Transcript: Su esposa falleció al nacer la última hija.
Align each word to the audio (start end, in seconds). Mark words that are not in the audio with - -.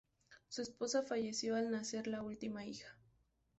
Su 0.47 0.63
esposa 0.63 1.03
falleció 1.03 1.55
al 1.55 1.69
nacer 1.69 2.07
la 2.07 2.23
última 2.23 2.65
hija. 2.65 2.97